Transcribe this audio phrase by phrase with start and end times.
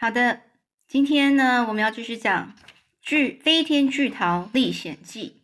[0.00, 0.40] 好的，
[0.88, 2.54] 今天呢，我们要继续讲
[3.02, 5.36] 《巨飞天巨桃历险记》。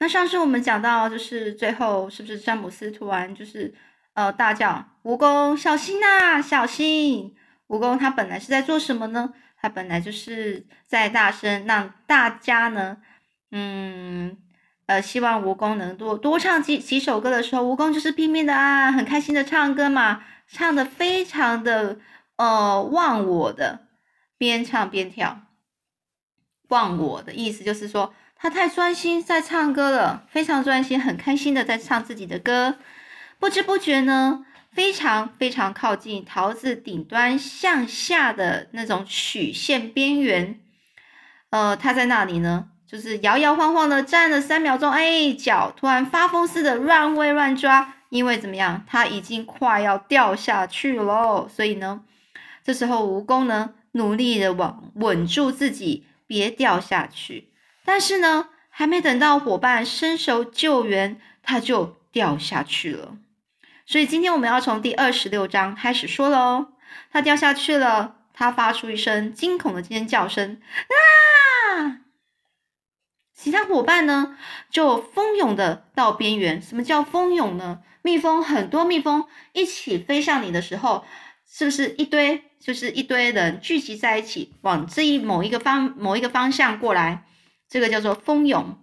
[0.00, 3.72] 那上次我们讲到，就是最后是不是詹姆斯突然就是
[4.14, 7.36] 呃大叫：“蜈蚣，小心呐，小心！”
[7.68, 9.32] 蜈蚣他本来是在做什么呢？
[9.56, 12.96] 他本来就是在大声让大家呢，
[13.52, 14.36] 嗯
[14.86, 22.00] 呃，希望蜈蚣能多多唱几几首歌的时候，蜈蚣就是拼命的啊，很开心的唱歌嘛，唱的非常的
[22.36, 23.86] 呃忘我的，
[24.38, 25.40] 边唱边跳。
[26.68, 28.14] 忘我的意思就是说。
[28.38, 32.76] 他太专心在唱歌了，非常专心，很开心的在唱自己的歌。
[33.38, 40.60] 不知不觉呢，非常非常靠近桃子顶端向下的那种曲线边缘。
[41.48, 51.48] 呃，他在那里呢，就是摇摇晃晃的站了三秒钟，哎，脚突然发疯似的乱挥乱抓，因为怎么样，他已经快要掉下去喽。
[51.48, 52.02] 所以呢，
[52.66, 57.52] 这时候蜈蚣呢，努力的往稳住自己，别掉下去。
[57.84, 63.18] 但是呢，还没等到伙伴伸手救援，它就掉下去了。
[63.86, 66.72] 所以今天我们要从第二十六章开始说了哦。
[67.12, 72.00] 他掉下去了，它发出一声惊恐的尖叫声啊！
[73.32, 74.36] 其他伙伴呢，
[74.70, 76.60] 就蜂拥的到边缘。
[76.60, 77.82] 什么叫蜂拥呢？
[78.02, 81.04] 蜜蜂很多，蜜蜂一起飞向你的时候，
[81.48, 82.45] 是不是一堆？
[82.58, 87.24] 就是一堆人聚集在一起，往这一某一个方某一个方向过来。
[87.68, 88.78] 这个叫做蜂拥，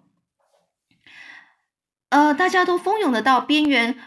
[2.09, 3.97] 呃，大家都蜂拥的到边缘，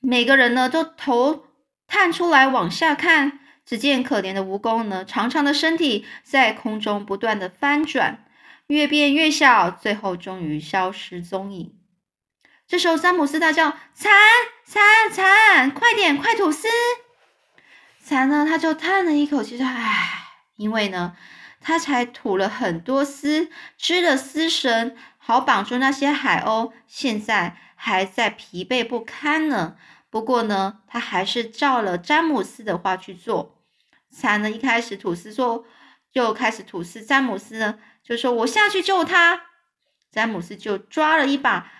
[0.00, 1.46] 每个人呢都头
[1.86, 8.26] 探出来往下看，只见可怜的蜈蚣呢，长长的身体在空中不断的翻转，
[8.66, 11.74] 越变越小，最后终于消失踪影。
[12.66, 14.12] 这时候，詹姆斯大叫：“蚕
[14.66, 16.68] 蚕蚕，快点，快吐丝！”
[18.08, 20.24] 蚕呢，他就叹了一口气说：“唉，
[20.56, 21.14] 因为呢。”
[21.60, 26.72] 他才吐了很多丝，织了丝绳，好绑住那些海鸥。
[26.86, 29.76] 现在还在疲惫不堪呢。
[30.08, 33.60] 不过呢，他还是照了詹姆斯的话去做。
[34.08, 35.66] 蚕呢，一开始吐丝说，
[36.12, 37.02] 就开始吐丝。
[37.02, 39.42] 詹姆斯呢，就说：“我下去救他。”
[40.10, 41.70] 詹姆斯就抓了一把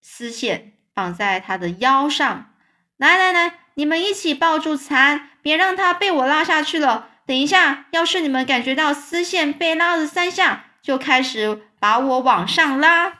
[0.00, 2.54] 丝线，绑在他的腰上。
[2.96, 7.10] 来来来，你们一起抱住蚕，别让它被我拉下去了。
[7.26, 13.18] 等一下，要是你们感觉到丝线被拉了三下，就开始把我往上拉。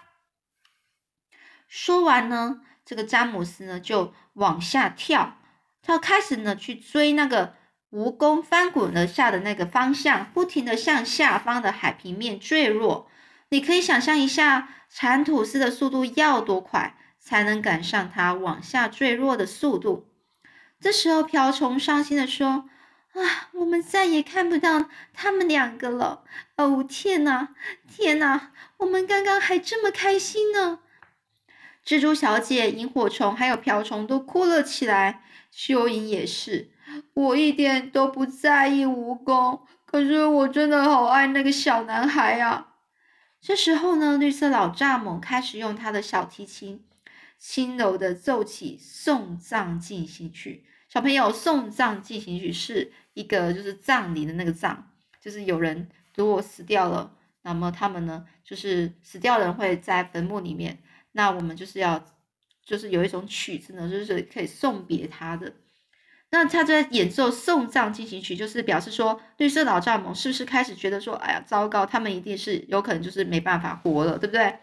[1.68, 5.36] 说完呢，这个詹姆斯呢就往下跳，
[5.82, 7.54] 他开始呢去追那个
[7.90, 13.10] 蜈蚣翻滚而下的那个方向，不停的向下方的海平面坠落。
[13.50, 20.05] 你可以想象一下，蚕吐丝的速度要多快，才能赶上它往下坠落的速度？
[20.86, 22.70] 这时候，瓢虫伤心的说。
[23.14, 26.22] 啊，我们再也看不到他们两个了！
[26.58, 27.56] 哦，天哪，
[27.88, 30.78] 天哪，我们刚刚还这么开心呢！
[31.84, 36.70] 蜘蛛小姐、萤火虫还有瓢虫都哭了起来，蚯蚓也是。
[37.14, 42.74] 我一点都不在意蜈蚣，可是我真的好爱那个小男孩啊！
[43.40, 46.86] 这时候呢，绿色老蚱蜢开始用他的小提琴，
[47.36, 50.64] 轻柔的奏起送葬进行曲。
[50.96, 52.90] 小朋友，送葬进行曲是。
[53.12, 54.82] 一个就是葬礼的那个葬，
[55.20, 57.12] 就是有人如果死掉了，
[57.42, 60.78] 那么他们呢，就是死掉人会在坟墓里面，
[61.12, 62.02] 那我们就是要，
[62.64, 65.52] 就是有一种曲子呢，就是可以送别他的。
[66.30, 74.60] 那他在演奏送葬进行曲，就是表示说，绿色老蚱蜢是不是开始觉得说，哎呀，糟糕，他们一定是有可能就是没办法活了，对不对？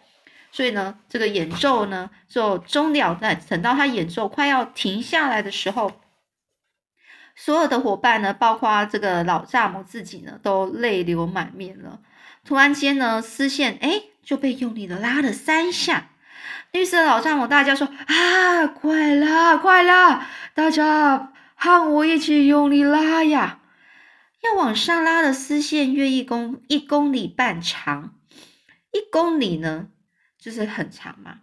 [0.52, 5.92] 所以呢，这个演奏呢就终了，在等到他演奏快要停下来的时候。
[7.36, 12.00] 所有的伙伴呢，包括这个老蚱蜢自己呢，都泪流满面了。
[12.46, 16.12] 突然间呢，丝线哎就被用力的拉了三下。
[16.72, 20.28] 绿色老蚱蜢大叫说：“啊，快拉，快拉！
[20.54, 23.62] 大家和我一起用力拉呀！
[24.42, 28.16] 要往上拉的丝线约一公一公里半长，
[28.92, 29.88] 一公里呢
[30.38, 31.40] 就是很长嘛。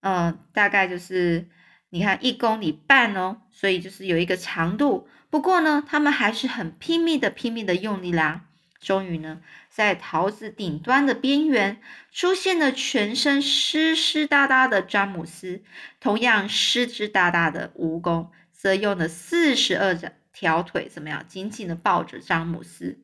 [0.00, 1.48] 嗯，大概就是。”
[1.94, 5.06] 你看一公里半哦，所以就是有一个长度。
[5.30, 8.40] 不过呢，他们还是很拼命的、拼命的用力啦。
[8.80, 11.80] 终于呢，在桃子顶端的边缘
[12.10, 15.62] 出现了全身湿湿哒哒的詹姆斯，
[16.00, 19.96] 同样湿湿哒哒的蜈蚣则用了四十二
[20.32, 22.98] 条腿，怎么样，紧紧的抱着詹姆斯。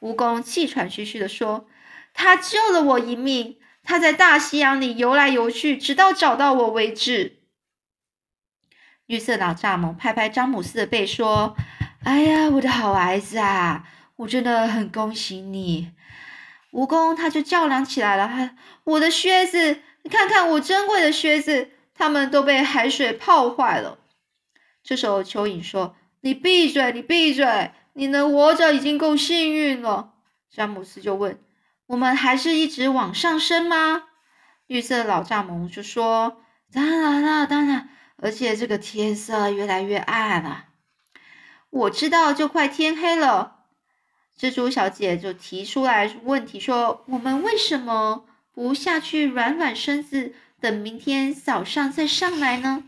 [0.00, 1.68] 蜈蚣气喘吁吁的说
[2.12, 7.36] ：“他救了我一命，他在大西洋里游来游去，直到找到我为止。”
[9.10, 11.56] 绿色老蚱蜢拍拍詹姆斯的背说
[12.06, 13.84] ：“哎呀，我的好孩子啊，
[14.14, 15.90] 我真的很恭喜你！
[16.70, 18.54] 蜈蚣他就叫嚷起来了：“他
[18.84, 23.98] 我的靴子，你看看我珍贵的靴子，他们都被海水泡坏了。”
[24.84, 27.72] 这时候蚯蚓说：“你闭嘴，你闭嘴！
[27.94, 30.12] 你能活着已经够幸运了。”
[30.54, 31.36] 詹姆斯就问
[31.88, 34.04] ：“我们还是一直往上升吗？”
[34.68, 36.36] 绿色老蚱蜢就说
[36.72, 37.88] ：“当然了，当然，
[38.20, 40.66] 而且这个天色越来越暗了。
[41.70, 43.56] 我知道，就快天黑了。”
[44.38, 52.84] 蜘蛛小姐就提出来问题说：“我们为什么不下去软软身子，等明天早上再上来呢？”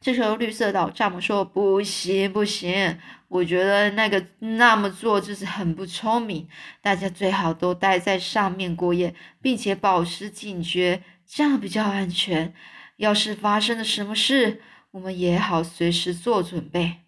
[0.00, 6.48] 这时候，绿色岛蚱蜢说：“不行，不行，我觉得那个那么做就是很不聪明。
[6.80, 12.54] 大家最好都待在上面过夜，并且保持警觉，这样比较安全。
[13.00, 14.60] 要是发生了什么事，
[14.90, 16.98] 我们也好随时做准备。”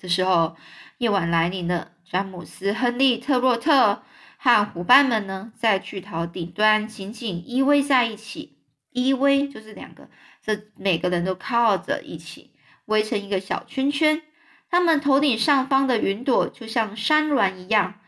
[0.00, 0.56] 这时候，
[0.96, 4.02] 夜晚来临了，詹姆斯、亨利、特洛特
[4.38, 8.56] 和伙伴们呢，在巨桃顶端紧紧依偎在一起，
[8.90, 10.08] 依偎就是两个。
[10.40, 12.52] 这每个人都靠着一起
[12.86, 14.22] 围成一个小圈圈，
[14.70, 18.00] 他们头顶上方的云朵就像山峦一样，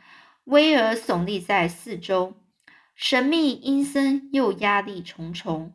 [0.45, 2.35] 巍峨耸立在四周，
[2.95, 5.75] 神秘阴森又压力重重。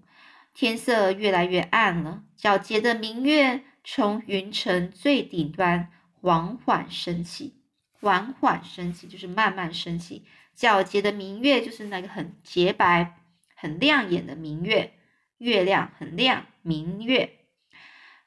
[0.59, 5.89] 天色越来越暗了，皎洁的明月从云层最顶端
[6.19, 7.61] 缓缓升起，
[7.93, 10.25] 缓缓升起就是慢慢升起。
[10.57, 13.21] 皎洁的明月就是那个很洁白、
[13.55, 14.91] 很亮眼的明月。
[15.37, 17.37] 月亮很亮，明月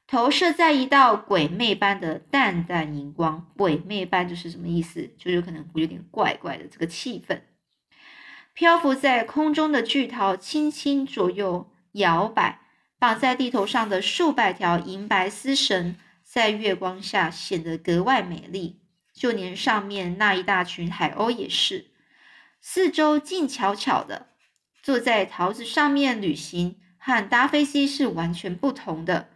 [0.06, 3.52] 投射在一道鬼魅般的淡淡荧光。
[3.58, 5.11] 鬼魅般就是什么意思？
[5.19, 7.43] 就有可能有点怪怪的这个气氛。
[8.55, 12.61] 漂浮在空中的巨桃轻轻左右摇摆，
[12.99, 18.81] 绑在地头上的数百条银白丝绳在月光下显得格外美丽。
[19.15, 21.87] 就连上面那一大群海鸥也是，
[22.61, 24.29] 四周静悄悄的，
[24.83, 26.79] 坐在桃子上面旅行。
[27.05, 29.29] 和搭飞机是完全不同的。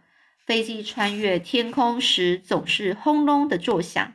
[0.45, 4.13] 飞机穿越天空时总是轰隆的作响，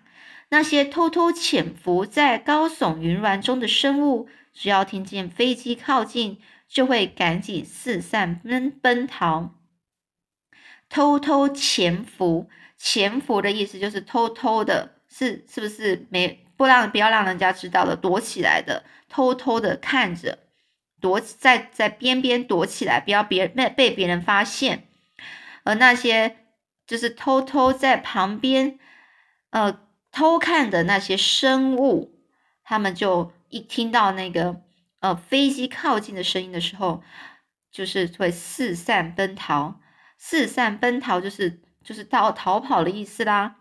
[0.49, 6.41] 那些偷偷潜伏在高耸云峦中的生物，只要听见飞机靠近，
[6.73, 9.55] 就会赶紧四散奔奔逃。
[10.89, 12.49] 偷偷潜伏，
[12.79, 20.39] 潜伏的意思就是偷偷的，是是不是没不让不要让人家知道的，躲起来的，偷偷的看着。
[21.01, 24.87] 躲在在边边躲起来，不要别被被别人发现。
[25.65, 26.37] 而那些
[26.87, 28.79] 就是偷偷在旁边
[29.51, 29.81] 呃
[30.13, 32.15] 偷看的那些生物，
[32.63, 34.63] 他们就一听到那个
[35.03, 37.03] 呃飞机靠近的声音的时候，
[37.71, 39.81] 就是会四散奔逃。
[40.17, 43.57] 四散奔逃就是就是逃逃跑的意思啦。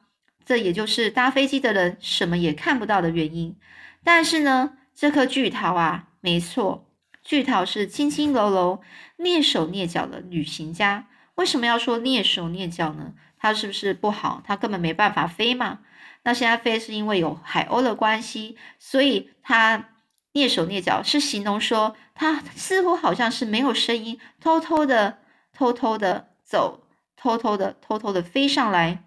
[0.46, 3.58] 这也就是搭飞机的人什么也看不到的原因。
[4.04, 6.88] 但是呢，这颗巨桃啊，没错。
[7.24, 8.82] 巨桃是轻轻柔柔、
[9.18, 11.08] 蹑手蹑脚的旅行家。
[11.36, 13.14] 为什么要说蹑手蹑脚呢？
[13.38, 14.42] 它是不是不好？
[14.46, 15.80] 它根本没办法飞嘛。
[16.24, 19.90] 那现在飞是因为有海鸥的关系，所以它
[20.34, 25.20] 蹑手蹑脚是形容说它似乎好像是没有声音，偷偷的、
[25.52, 29.04] 偷偷的走，偷偷的、偷偷的飞上来，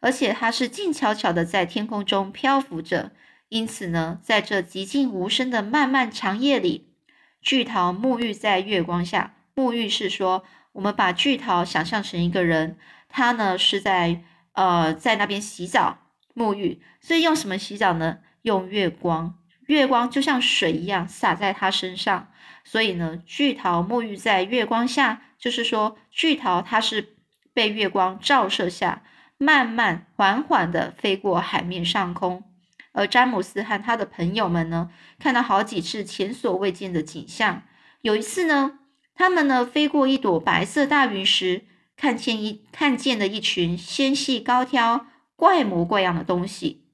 [0.00, 3.12] 而且它是静悄悄的在天空中漂浮着。
[3.48, 6.92] 因此呢，在这寂静无声的漫漫长夜里。
[7.40, 10.42] 巨桃沐浴在月光下，沐浴是说，
[10.72, 12.76] 我们把巨桃想象成一个人，
[13.08, 15.98] 他呢是在呃在那边洗澡
[16.34, 18.18] 沐浴，所以用什么洗澡呢？
[18.42, 22.28] 用月光，月光就像水一样洒在他身上，
[22.64, 27.16] 所以呢，巨桃沐浴在月光下，就是说巨桃它是
[27.52, 29.02] 被月光照射下，
[29.38, 32.44] 慢慢缓缓的飞过海面上空。
[32.92, 37.62] 而詹姆斯和他的朋友们呢，看到好几次前所未见的景象。
[38.00, 38.78] 有一次呢，
[39.14, 46.85] 他们呢飞过一朵白色大云时，看见一看见了一群纤细高挑、怪模怪样的东西。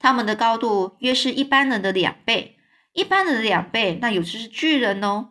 [0.00, 2.56] 他们的高度约是一般人的两倍，
[2.94, 5.28] 一般人的两倍，那有只是巨人哦。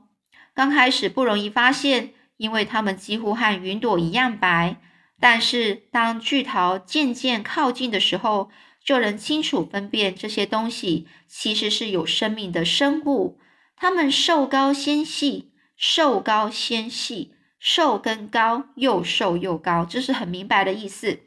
[0.53, 4.77] 刚开始不容易发现，因为他们几乎和云朵一样白。
[5.19, 8.49] 但是当巨桃渐渐靠近的时候，
[8.85, 13.39] 就能清楚分辨这些东西其实是有生命的生物。
[13.75, 21.19] 它们瘦高纤细，瘦高纤细，瘦跟高，又瘦又高，这是很明白的意思。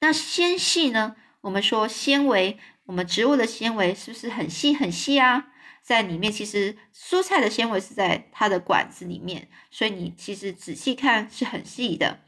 [0.00, 1.16] 那纤细呢？
[1.42, 5.46] 我们说纤维，我们植物的纤维是不是很细很细啊？
[5.82, 12.20] 在里面，其实蔬菜的纤维是在它的管子里面，所以你其实仔细看是很细的。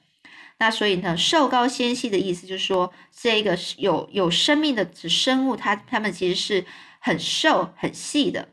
[0.58, 6.66] 那所以呢，瘦高纤细的意思就是说，这个有有生命的生物，它它们其实是
[6.98, 8.48] 很瘦很细的，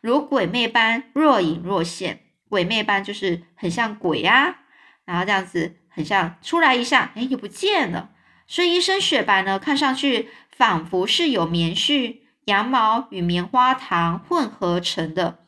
[0.00, 2.20] 如鬼魅般若隐若现。
[2.48, 4.60] 鬼魅般就是很像鬼啊，
[5.04, 8.10] 然后这样子很像出来一下，哎，又不见了。
[8.48, 15.40] 所以一身雪白呢，看上去仿佛是有棉絮、羊毛与棉花糖混合成的。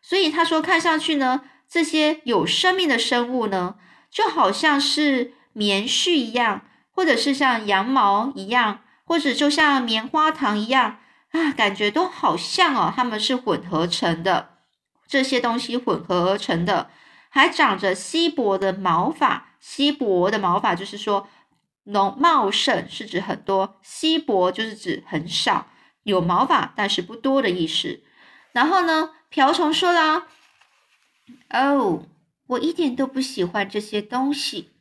[0.00, 3.74] 所以他说，看上去呢，这些有生命的生物呢，
[4.10, 10.98] 就好像是棉絮一样，或者是像羊毛一样，或者就像棉花糖一样
[11.32, 14.54] 啊，感觉都好像哦，它们是混合成的，
[15.06, 16.88] 这些东西混合而成的，
[17.28, 19.48] 还长着稀薄的毛发。
[19.60, 21.28] 稀薄的毛发就是说。
[21.90, 25.68] 浓茂盛是指很多，稀薄就是指很少，
[26.02, 28.00] 有毛发但是不多的意思。
[28.52, 30.26] 然后呢，瓢虫说了
[31.50, 32.06] ：“哦，
[32.48, 34.72] 我一点都不喜欢这些东西。”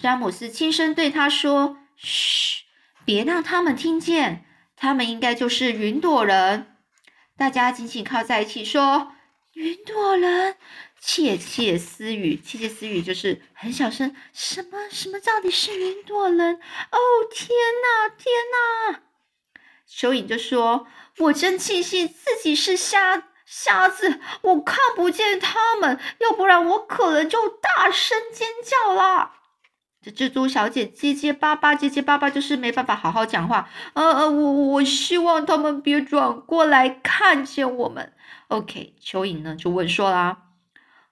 [0.00, 2.64] 詹姆斯轻声对他说：“嘘，
[3.04, 4.44] 别让他们听见，
[4.76, 6.76] 他们应该就是云朵人。”
[7.36, 9.12] 大家紧紧靠在一起说
[9.54, 9.94] ：“云朵。”
[11.04, 14.14] 窃窃私语，窃窃私语就是很小声。
[14.32, 15.18] 什么什么？
[15.18, 16.54] 到底是云朵人？
[16.54, 17.48] 哦天
[17.82, 18.32] 哪，天
[18.92, 19.00] 哪！
[19.90, 20.86] 蚯蚓就说
[21.18, 29.32] ：“我真庆幸自己是瞎瞎子，我看不见他们，要不然我可能就大声尖叫了。”
[30.00, 33.68] 这蜘蛛小姐结结巴巴，结结巴巴就是没办法好好讲话。
[33.94, 38.12] 呃呃，我我希望他们别转过来看见我们。
[38.46, 40.51] OK，蚯蚓呢就问说啦。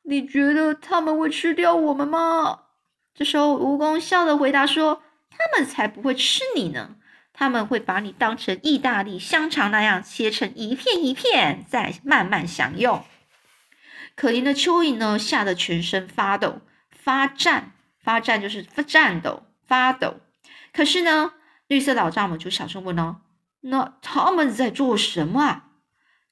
[0.02, 2.60] 你觉得他们会吃掉我们吗？
[3.14, 6.96] 这时候，蜈蚣笑着回答说：“他们才不会吃你呢，
[7.32, 13.04] 他们会把你当成意大利香肠那样切成一片一片，再慢慢享用。”
[14.16, 20.16] 可怜的蚯蚓呢，吓得全身发抖、发颤、发颤，就是发颤抖、发抖。
[20.72, 21.34] 可是呢，
[21.66, 23.20] 绿色老丈母就小声问哦
[23.62, 25.66] ：“那他们在做什么啊？”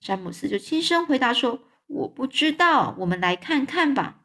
[0.01, 1.61] 詹姆斯就轻声回答说。
[1.89, 4.17] 我不知道，我们来看看吧。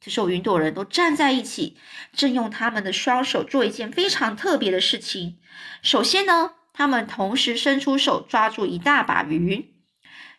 [0.00, 1.76] 这时候，云朵人都站在一起，
[2.12, 5.38] 正用他们的双手做一件非常特别的事情。
[5.82, 9.74] 首先呢，他们同时伸出手抓住一大把云，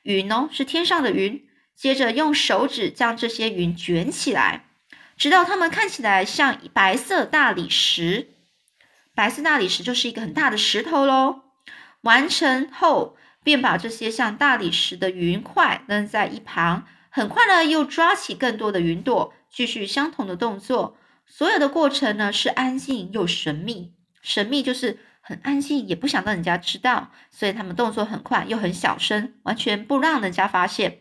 [0.04, 1.48] 云呢是天上的云。
[1.76, 4.66] 接着用手指将这些云卷起来，
[5.16, 8.30] 直到它们看起来像白色大理石。
[9.14, 11.44] 白色大理石就是一个很大的石头喽。
[12.02, 13.16] 完成后。
[13.50, 20.96] 便把这些像大理石的云块扔在一旁，很快呢，又抓起更多的云朵，继续相同的动作。
[21.26, 23.94] 所有的过程呢，是安静又神秘。
[24.22, 31.00] 神秘就是很安静，也不想让人家知道，所以他们动作很快又很小声，完全不让人家发现。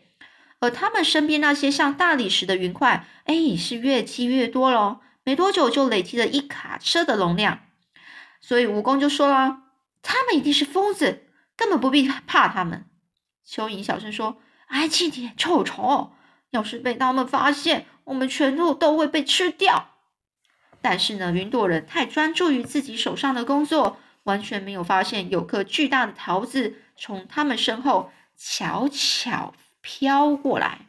[0.59, 5.01] 而他们身边那些像大理石的云块，哎，是越积越多喽。
[5.23, 7.59] 没多久就累积了一卡车的容量。
[8.41, 9.59] 所以蜈蚣就说了
[10.01, 11.25] ：“他们一定是疯子。”
[11.59, 12.85] 根本不必怕他们。
[13.45, 16.13] 蚯蚓小声说：“安静点，臭虫！
[16.51, 19.89] 要是被他们发现，我们全部都会被吃掉。”
[20.81, 30.85] 但是呢，云朵人太专注于自己手上的工作，完全没有发现有颗巨大的桃子从他们身后悄悄飘过来。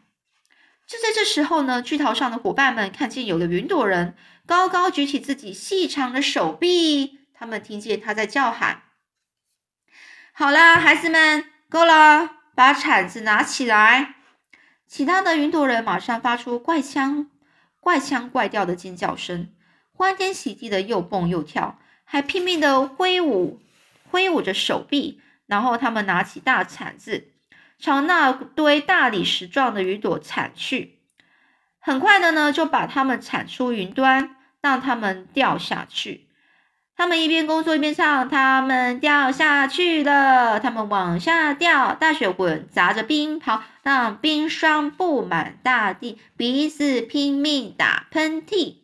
[0.86, 4.14] 就在这时候呢，巨桃上的伙伴们看见有个云朵人
[4.46, 8.82] 高高举起自己细长的手臂，他们听见他在叫喊。
[10.32, 14.14] 好啦，孩子们，够了，把铲子拿起来。
[14.86, 17.30] 其他的云朵人马上发出怪腔、
[17.78, 19.52] 怪腔怪调的尖叫声，
[19.92, 23.60] 欢天喜地的又蹦又跳，还拼命的挥舞、
[24.10, 25.20] 挥舞着手臂。
[25.46, 27.32] 然后他们拿起大铲子，
[27.76, 31.00] 朝那堆大理石状的云朵铲去。
[31.80, 36.29] 很快的呢，就把它们铲出云端，让它们掉下去。
[37.00, 48.74] 他们一边工作一边唱，他们掉下去了，他们往下掉，大雪滚砸着冰雹，让冰霜布满大地，鼻子拼命打喷嚏。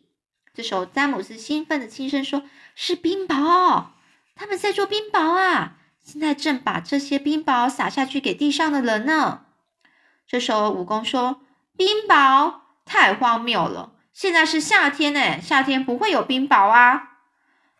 [0.55, 2.41] 这时候，詹姆斯兴奋的轻声说
[2.73, 3.83] ：“是冰雹，
[4.35, 5.73] 他们在做冰雹啊！
[6.01, 9.41] 现在正把这些冰雹撒下去给地上的人呢。”
[10.27, 11.41] 这时候，蜈蚣说
[11.77, 17.09] ：“冰雹太荒谬了，现在是夏天呢，夏天不会有冰雹啊。”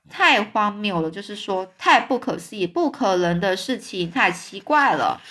[0.10, 5.22] 太荒谬了，就是说太不可思议、不可能的事情，太奇怪了。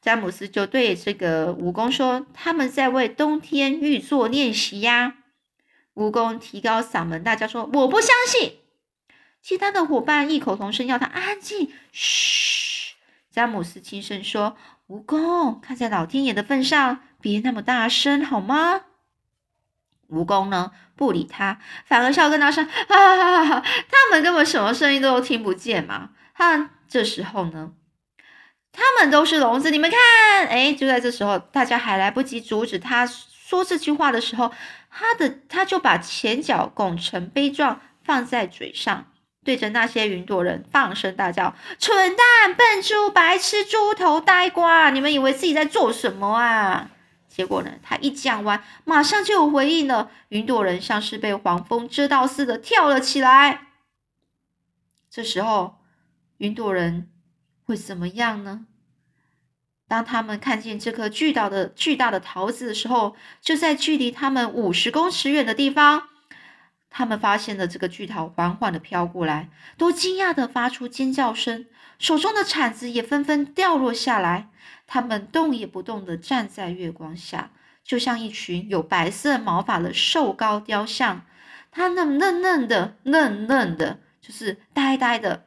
[0.00, 5.14] 詹姆斯就对这个蜈蚣说：“他们在为冬天预做练习呀。”
[5.94, 8.58] 蜈蚣提高嗓门大叫说：“我不相信！”
[9.42, 11.70] 其他的伙伴异口同声要他安静。
[11.92, 12.94] 嘘，
[13.30, 14.56] 詹姆斯轻声说
[14.88, 18.82] ：“蜈蚣，看在老天爷的份上，别那么大声好吗？”
[20.12, 23.62] 蜈蚣呢不理他，反而笑跟他说：“哈哈哈哈！
[23.90, 27.70] 他们根本什么声音都听不见嘛。”他这时候呢，
[28.72, 34.52] 他们都是聋子，你们看，哎，就在这时候，大家还来不及阻止他说这句话的时候，
[34.90, 39.06] 他的他就把前脚拱成杯状放在嘴上，
[39.44, 44.90] 对着那些云朵人放声大叫：“蠢蛋、笨猪、白痴、猪头、呆瓜！
[44.90, 46.90] 你们以为自己在做什么啊？”
[47.34, 47.70] 结果呢？
[47.82, 50.10] 他一讲完，马上就有回应了。
[50.28, 53.68] 云朵人像是被黄蜂蛰到似的跳了起来。
[55.08, 55.78] 这时候，
[56.36, 57.08] 云朵人
[57.64, 58.66] 会怎么样呢？
[59.88, 66.08] 当他们看见这颗巨大的巨大的桃子的时候，就在距离他们五十公尺远的地方，
[66.90, 69.48] 他们发现了这个巨桃缓缓的飘过来，
[69.78, 71.64] 都惊讶的发出尖叫声，
[71.98, 74.50] 手中的铲子也纷纷掉落下来。
[74.92, 77.50] 他们动也不动地站在月光下，
[77.82, 81.24] 就像一群有白色毛发的瘦高雕像。
[81.70, 85.46] 他嫩嫩嫩的，嫩嫩的，就是呆呆的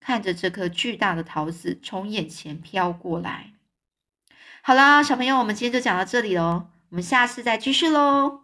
[0.00, 3.52] 看着这颗巨大的桃子从眼前飘过来。
[4.60, 8.40] 好啦，小朋友，我们今天就讲到这里喽，我们下次再继续喽。